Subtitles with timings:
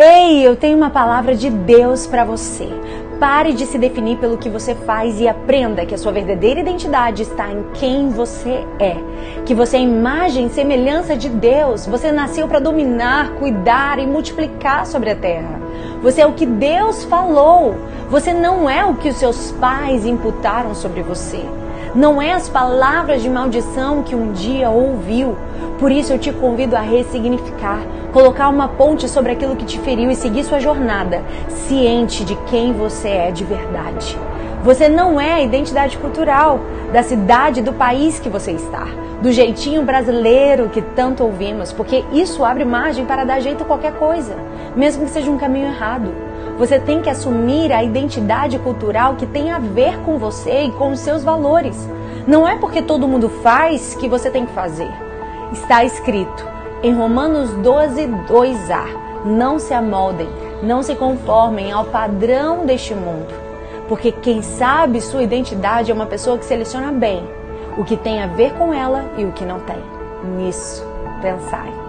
[0.00, 2.68] Ei, eu tenho uma palavra de Deus para você.
[3.18, 7.22] Pare de se definir pelo que você faz e aprenda que a sua verdadeira identidade
[7.22, 8.96] está em quem você é.
[9.44, 11.84] Que você é imagem e semelhança de Deus.
[11.84, 15.60] Você nasceu para dominar, cuidar e multiplicar sobre a terra.
[16.00, 17.74] Você é o que Deus falou.
[18.08, 21.44] Você não é o que os seus pais imputaram sobre você.
[21.94, 25.36] Não é as palavras de maldição que um dia ouviu.
[25.78, 27.80] Por isso eu te convido a ressignificar,
[28.12, 32.72] colocar uma ponte sobre aquilo que te feriu e seguir sua jornada, ciente de quem
[32.72, 34.18] você é de verdade.
[34.62, 36.60] Você não é a identidade cultural
[36.92, 38.86] da cidade, do país que você está,
[39.22, 43.92] do jeitinho brasileiro que tanto ouvimos, porque isso abre margem para dar jeito a qualquer
[43.92, 44.34] coisa,
[44.74, 46.12] mesmo que seja um caminho errado.
[46.58, 50.90] Você tem que assumir a identidade cultural que tem a ver com você e com
[50.90, 51.88] os seus valores.
[52.26, 54.90] Não é porque todo mundo faz que você tem que fazer.
[55.52, 56.44] Está escrito
[56.82, 58.86] em Romanos 12, 2a:
[59.24, 60.28] Não se amoldem,
[60.60, 63.32] não se conformem ao padrão deste mundo.
[63.88, 67.22] Porque quem sabe sua identidade é uma pessoa que seleciona bem
[67.78, 69.78] o que tem a ver com ela e o que não tem.
[70.36, 70.84] Nisso,
[71.22, 71.87] pensai.